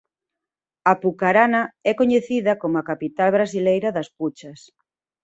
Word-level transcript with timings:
Apucarana 0.93 1.61
é 1.89 1.91
coñecida 2.01 2.53
como 2.61 2.75
a 2.79 2.87
capital 2.91 3.29
brasileira 3.37 3.89
das 3.97 4.07
puchas. 4.17 4.59